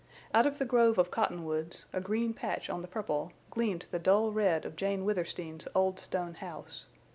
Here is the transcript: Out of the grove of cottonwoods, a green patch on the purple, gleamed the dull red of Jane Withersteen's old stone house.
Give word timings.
Out 0.33 0.47
of 0.47 0.57
the 0.57 0.65
grove 0.65 0.97
of 0.97 1.11
cottonwoods, 1.11 1.85
a 1.93 2.01
green 2.01 2.33
patch 2.33 2.71
on 2.71 2.81
the 2.81 2.87
purple, 2.87 3.33
gleamed 3.51 3.85
the 3.91 3.99
dull 3.99 4.31
red 4.31 4.65
of 4.65 4.75
Jane 4.75 5.05
Withersteen's 5.05 5.67
old 5.75 5.99
stone 5.99 6.33
house. 6.33 6.87